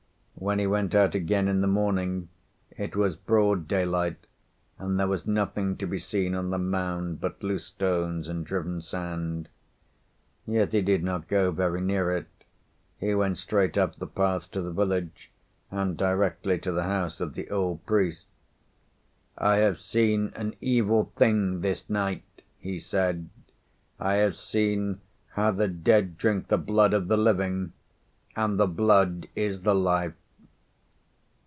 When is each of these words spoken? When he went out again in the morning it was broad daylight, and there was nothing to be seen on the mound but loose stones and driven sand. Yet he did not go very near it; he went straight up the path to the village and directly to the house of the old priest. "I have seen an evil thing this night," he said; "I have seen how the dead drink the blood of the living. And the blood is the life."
When 0.35 0.57
he 0.57 0.65
went 0.65 0.95
out 0.95 1.13
again 1.13 1.47
in 1.47 1.61
the 1.61 1.67
morning 1.67 2.27
it 2.71 2.95
was 2.95 3.15
broad 3.15 3.67
daylight, 3.67 4.25
and 4.79 4.99
there 4.99 5.05
was 5.07 5.27
nothing 5.27 5.77
to 5.77 5.85
be 5.85 5.99
seen 5.99 6.33
on 6.33 6.49
the 6.49 6.57
mound 6.57 7.21
but 7.21 7.43
loose 7.43 7.65
stones 7.67 8.27
and 8.27 8.43
driven 8.43 8.81
sand. 8.81 9.49
Yet 10.47 10.71
he 10.71 10.81
did 10.81 11.03
not 11.03 11.27
go 11.27 11.51
very 11.51 11.79
near 11.79 12.09
it; 12.17 12.25
he 12.97 13.13
went 13.13 13.37
straight 13.37 13.77
up 13.77 13.97
the 13.97 14.07
path 14.07 14.49
to 14.53 14.63
the 14.63 14.71
village 14.71 15.31
and 15.69 15.95
directly 15.95 16.57
to 16.57 16.71
the 16.71 16.85
house 16.85 17.21
of 17.21 17.35
the 17.35 17.47
old 17.51 17.85
priest. 17.85 18.27
"I 19.37 19.57
have 19.57 19.77
seen 19.77 20.33
an 20.35 20.55
evil 20.59 21.11
thing 21.15 21.61
this 21.61 21.87
night," 21.87 22.23
he 22.57 22.79
said; 22.79 23.29
"I 23.99 24.15
have 24.15 24.35
seen 24.35 25.01
how 25.33 25.51
the 25.51 25.67
dead 25.67 26.17
drink 26.17 26.47
the 26.47 26.57
blood 26.57 26.93
of 26.95 27.09
the 27.09 27.17
living. 27.17 27.73
And 28.35 28.59
the 28.59 28.65
blood 28.65 29.27
is 29.35 29.61
the 29.61 29.75
life." 29.75 30.13